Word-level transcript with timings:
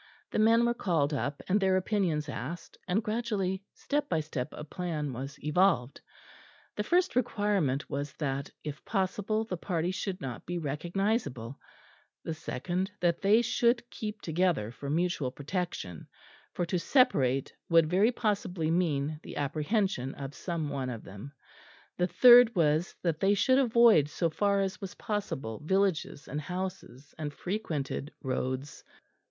The 0.31 0.39
men 0.39 0.65
were 0.65 0.73
called 0.73 1.13
up, 1.13 1.43
and 1.47 1.59
their 1.61 1.77
opinions 1.77 2.27
asked; 2.27 2.75
and 2.87 3.03
gradually 3.03 3.63
step 3.75 4.09
by 4.09 4.19
step 4.21 4.49
a 4.51 4.63
plan 4.63 5.13
was 5.13 5.37
evolved. 5.43 6.01
The 6.75 6.83
first 6.83 7.15
requirement 7.15 7.87
was 7.87 8.11
that, 8.13 8.49
if 8.63 8.83
possible, 8.83 9.43
the 9.45 9.57
party 9.57 9.91
should 9.91 10.19
not 10.19 10.43
be 10.47 10.57
recognisable; 10.57 11.59
the 12.23 12.33
second 12.33 12.89
that 12.99 13.21
they 13.21 13.43
should 13.43 13.87
keep 13.91 14.23
together 14.23 14.71
for 14.71 14.89
mutual 14.89 15.29
protection; 15.29 16.07
for 16.51 16.65
to 16.65 16.79
separate 16.79 17.53
would 17.69 17.87
very 17.87 18.11
possibly 18.11 18.71
mean 18.71 19.19
the 19.21 19.37
apprehension 19.37 20.15
of 20.15 20.33
some 20.33 20.69
one 20.69 20.89
of 20.89 21.03
them; 21.03 21.31
the 21.97 22.07
third 22.07 22.55
was 22.55 22.95
that 23.03 23.19
they 23.19 23.35
should 23.35 23.59
avoid 23.59 24.09
so 24.09 24.31
far 24.31 24.61
as 24.61 24.81
was 24.81 24.95
possible 24.95 25.61
villages 25.63 26.27
and 26.27 26.41
houses 26.41 27.13
and 27.19 27.31
frequented 27.35 28.11
roads. 28.23 28.83